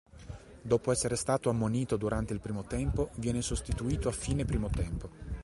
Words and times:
Dopo 0.63 0.91
essere 0.91 1.15
stato 1.15 1.51
ammonito 1.51 1.95
durante 1.95 2.33
il 2.33 2.39
primo 2.39 2.63
tempo, 2.63 3.11
viene 3.17 3.43
sostituito 3.43 4.09
a 4.09 4.11
fine 4.11 4.45
primo 4.45 4.67
tempo. 4.67 5.09